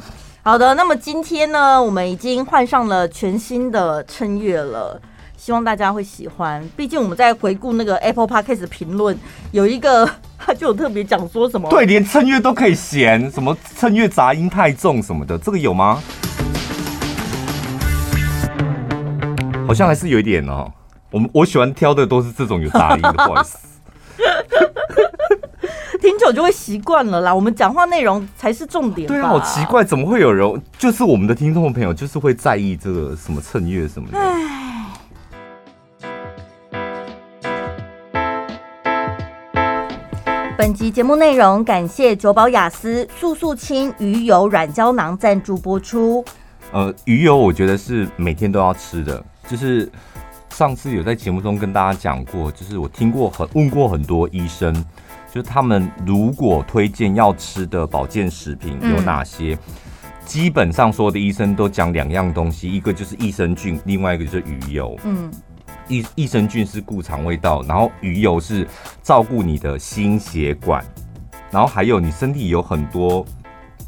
[0.43, 0.73] 好的。
[0.73, 4.99] 那么今天呢，我们已经换上了全新的衬乐了，
[5.43, 6.63] 希望大家会喜欢。
[6.77, 9.17] 毕竟我们在回顾那个 Apple Podcast 评论，
[9.51, 15.99] 有一个他 就有特别讲说什么，对，连衬乐都可以嫌什么衬乐杂音太重什么的，这个有吗？
[19.65, 20.71] 好像还是有一点哦。
[21.09, 23.57] 我们我喜欢挑的都是这种有杂音的，不好意思。
[25.99, 27.33] 听久就会习惯了啦。
[27.33, 29.07] 我们讲话内容才是重点。
[29.07, 34.19] 对啊，好奇怪，怎么会有人就是我们的听众朋友就是会在意这个什么衬乐什么的？
[40.62, 46.24] 本集节目内容感谢九宝雅思速速清鱼油软胶囊赞助播出。
[46.72, 49.91] 呃，鱼油我觉得是每天都要吃的，就是。
[50.51, 54.72] 上次有在节目中跟大家讲过，就是我听过很问过很多医生，
[55.32, 59.74] 就是他们如果推荐要吃的保健食品有哪些，嗯、
[60.26, 64.95] 基本上所有的医生都讲两样东西，一个就是益生菌，另外一个就是鱼油。
[65.05, 65.32] 嗯，
[65.88, 68.67] 益益生菌是固肠胃道，然后鱼油是
[69.01, 70.84] 照顾你的心血管，
[71.49, 73.25] 然后还有你身体有很多。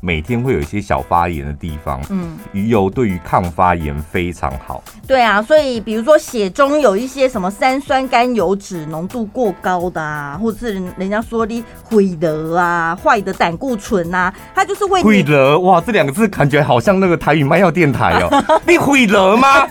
[0.05, 4.83] 每天会有一些小发炎的地方，嗯，鱼油对于抗发炎非常好。
[5.07, 19.65] 对啊，所以比如说血中有一些什么三酸甘油脂浓度过高的啊，或者是人家说的毁德啊、坏的胆固醇啊，它就是会毁的哇，这两个字感觉好像那个台语卖药电台哦，你毁了吗？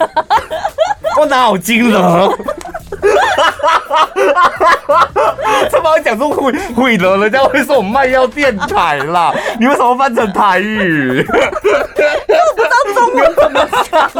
[1.20, 2.32] 我脑筋了。
[3.02, 3.50] 哈
[3.88, 4.06] 哈哈
[4.86, 5.68] 哈哈！
[5.70, 9.32] 他把我讲出毁毁了，人家会说我们卖药电台啦。
[9.58, 11.26] 你为什么翻成台语？
[11.28, 14.10] 我不知道中文怎么讲。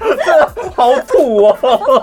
[0.74, 1.56] 好土哦！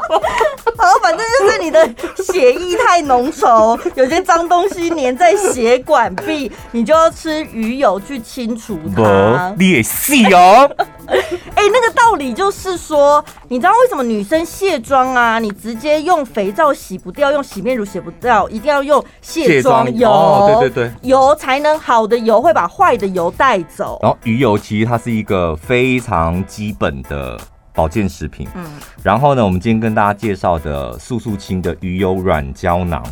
[0.78, 9.54] 好，反正就是你的血液太浓稠，有些脏东西粘在血管壁，你就要吃鱼油去清除它。
[9.58, 10.70] 你也是哦。
[11.08, 15.40] 哎、欸，那个道理就是说，你知道为什么女生卸妆啊？
[15.40, 20.08] 你直接用肥皂洗不掉，用洗面乳洗不掉，一定要用卸妆油。
[20.08, 23.98] 哦，对对对，油才能好的油会把坏的油带走。
[24.04, 27.40] 然后鱼油其实它是一个非常基本的。
[27.78, 28.66] 保健食品，嗯，
[29.04, 33.04] 然后呢，我们今天跟大家介绍的素素清的鱼油软胶囊，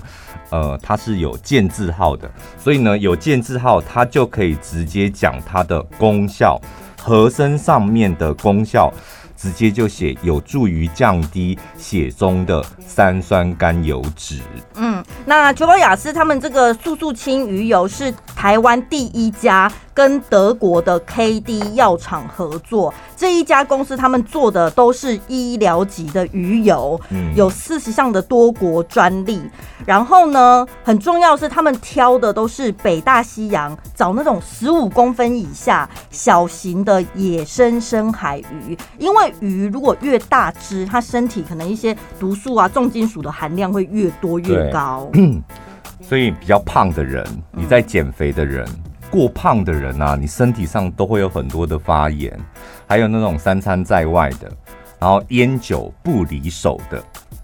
[0.49, 6.59] 呃，它是有健字号的，所以呢，有健字号，它就可以直接讲它的功效，
[6.99, 8.91] 盒身上面的功效。
[9.37, 14.39] 直接就写有助于降低血中的三酸甘油脂。
[14.75, 22.93] 嗯，那九宝雅思他们这个素素清鱼油是台湾第一家跟德国的 KD 药厂合作。
[23.15, 29.41] 这一家公司他们做的都是医疗级的鱼油，嗯，有四十项的多国专利。
[29.85, 45.09] 然后呢，很重要是他们挑的都是北大西洋找那种十五公分以下小型的野生深海鱼，因为鱼如果越大只，它身体可能一些毒素啊、重金属的含量会越多越高。
[46.01, 48.83] 所以比较胖的人，你在减肥的人，嗯、
[49.15, 52.37] 过胖的人啊，你身体上都会有很多的发炎，
[52.85, 54.51] 还有那种三餐在外的，
[54.99, 57.01] 然后烟酒不离手的，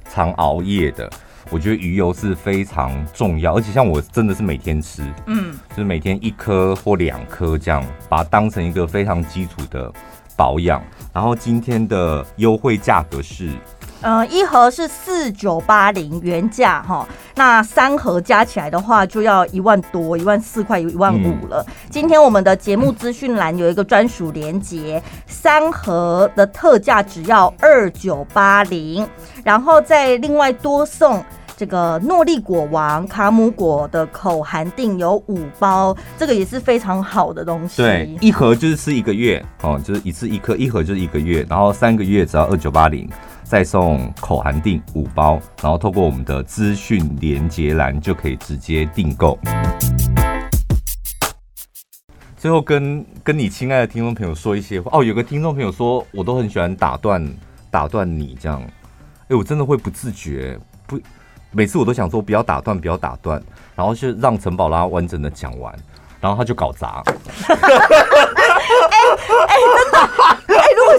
[0.09, 1.09] 常熬夜的，
[1.49, 9.89] 我觉得鱼油是非常重要，而且像我真的是每天吃，嗯，就是每天一颗或两颗这样，把它当成一个非常基础的
[10.35, 10.83] 保养。
[11.13, 13.49] 然后今天的优惠价格是。
[14.03, 21.63] 嗯，一盒是四九八零原价哈，那三盒加起来的话就要一万多，一万四块一万五了。
[21.67, 29.07] 嗯、今天我们的节目资讯栏有一个专属连接，三盒的特价只要二九八零，
[29.43, 31.23] 然后再另外多送
[31.55, 37.83] 这个诺丽果王卡姆果的口含定有五包，这个也是非常好的东西。
[37.83, 43.07] 对，一盒就是吃一个月哦，就是一次一颗，一盒就是一个月，然后三个月只要二九八零。
[43.51, 49.37] 再送口含定五包，然后透过我们的资讯连接栏就可以直接订购。
[52.37, 57.21] 最后跟跟你亲爱的听众朋友说一些话哦，有个听众朋友说我都很喜欢打断
[57.69, 58.63] 打断你这样，
[59.27, 60.97] 哎，我真的会不自觉不，
[61.51, 63.43] 每次我都想说不要打断不要打断，
[63.75, 65.77] 然后就让陈宝拉完整的讲完，
[66.21, 67.03] 然后他就搞砸。
[67.51, 67.57] 哎
[69.47, 70.40] 哎，真的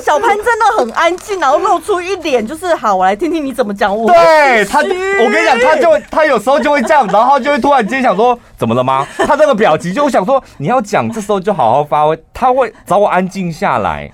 [0.01, 3.97] 小潘真的很安静，然后露出一脸就是好，我来听听你怎么讲。
[3.97, 9.07] 我对他，我跟你讲，他就会他有时候就会这样，然后就会突然间想说怎么了吗？
[9.19, 12.19] 他这个表情就会想说你要讲，这时候就好好发挥。
[12.33, 14.11] 他会找我安静下来，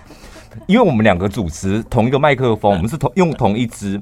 [0.67, 4.01] 因为我们两个主持同一个麦克风，我们是同用同一支，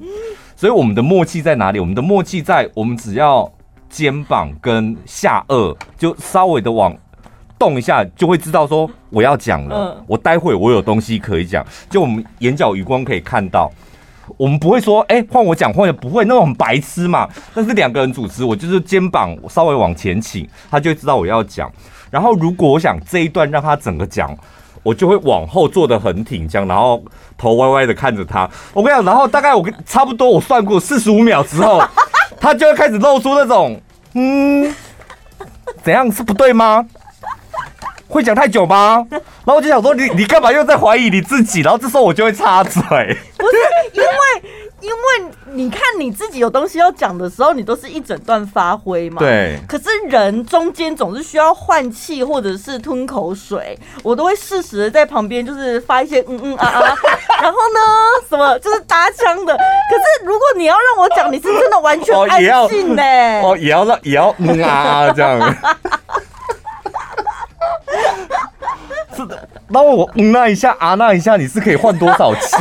[0.56, 1.78] 所以我们的默契在哪里？
[1.78, 3.50] 我们的默契在我们只要
[3.88, 6.96] 肩膀跟下颚就稍微的往。
[7.58, 13.70] 动一下就会知道说我要讲了，嗯、我待会我有东西可以讲，就我们眼角余光可以看到，
[14.36, 17.28] 我们不会说哎换我讲换也不会那种很白痴嘛。
[17.54, 21.70] 但是两个人主持，我就是肩膀稍微往前倾，他就知道我要讲。
[22.10, 24.36] 然后如果我想这一段让他整个讲，
[24.82, 27.02] 我就会往后坐的很挺，这样，然后
[27.36, 28.48] 头歪歪的看着他。
[28.72, 31.82] 我跟你讲，然后大概我跟差不多我算过四十五秒之后，
[32.38, 33.80] 他就会开始露出那种
[34.14, 34.72] 嗯，
[35.82, 36.86] 怎样是不对吗？
[38.08, 39.04] 会讲太久吗？
[39.10, 41.60] 然后我就想说你，你你干嘛又在怀疑你自己？
[41.62, 42.80] 然后这时候我就会插嘴。
[43.38, 43.56] 不是
[43.92, 44.50] 因为，
[44.80, 49.18] 因为你看你自己有东西要讲的时候，你都是一整段发挥嘛。
[49.18, 49.58] 对。
[49.68, 56.80] 可是人中间总是需要换气或者是吞口水，我都会适时的在旁边就是发一些嗯嗯啊啊，
[57.42, 57.80] 然后呢
[58.28, 59.56] 什么就是搭腔的。
[59.56, 63.42] 可是如果你要让我讲，你是真的完全安静呢、欸。
[63.42, 65.38] 哦，也要让也要嗯啊这样。
[69.16, 72.56] 是的，那我嗯那一下啊那一下，你是可以换多少气？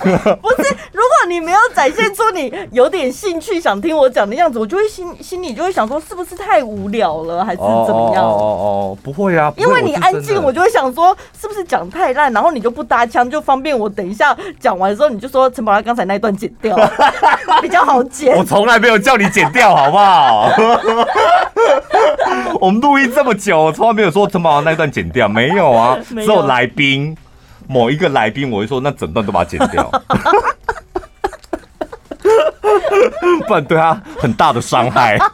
[0.42, 8.24] 不是，如果你没有展现出你有点兴趣想听我讲的样子，我就会心心里就会想说，是不是太无聊了，还是怎么样？
[8.24, 16.76] 哦哦哦，不会啊，因为你安静，我就会想说，是不是讲太烂，然后你就不搭腔，就方便我等一下讲完之后，你就说陈宝拉刚才那一段剪掉，
[17.60, 18.36] 比较好剪。
[18.36, 20.50] 我从来没有叫你剪掉，好不好？
[22.60, 27.16] 我们录音这么久，我从来没有说陈宝拉那一段剪掉，没有啊，只有来宾。
[27.70, 29.84] 某一个来宾，我会说那整段都把它剪掉，
[33.46, 35.16] 不然对他很大的伤害。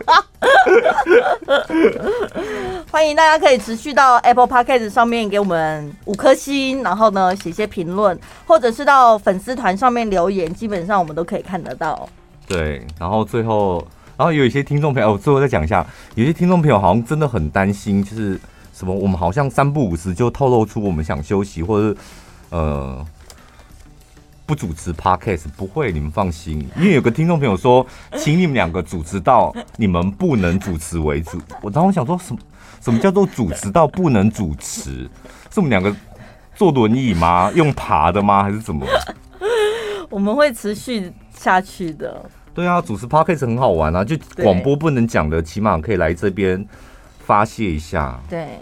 [2.93, 12.07] 欢迎大家可以持续到 Apple Podcast 上面给我们五颗星，然后呢写些评论，或者是到粉丝团上面留言，基本上我们都可以看得到。
[12.47, 13.83] 对，然后最后，
[14.15, 18.39] 然后有一些听众朋友，我最后再讲一下，有些听众朋友好像真的很担心，就是
[18.75, 21.97] 什么我们好像三不五时就透露出我们想休息，或者是。
[22.51, 23.05] 呃，
[24.47, 27.85] 不主持 Podcast 不会，你们放心，因为有个听众朋友说，
[28.17, 31.41] 请你们两个主持到你们不能主持为主。
[31.61, 32.41] 我当时想说，什么
[32.81, 35.11] 什么叫做主持到不能主持？
[35.51, 35.95] 是我们两个
[36.55, 37.51] 坐轮椅吗？
[37.55, 38.45] 用爬的吗？
[38.45, 38.87] 还是怎么？
[40.09, 42.25] 我们会持续下去的。
[42.55, 46.65] 对啊，主持 Podcast 很好玩啊，就广播不能讲的，起码可以来这边
[47.19, 48.21] 发泄一下。
[48.31, 48.61] 对。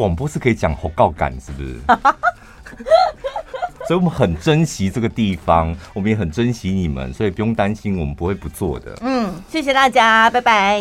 [0.00, 1.78] 广播是可以讲好告感，是不是？
[3.86, 8.96] 所以我们很珍惜这个地方，我们也很珍惜你们，所以不用担心，我们不会不做的。
[9.02, 10.80] 嗯，谢谢大家，拜拜。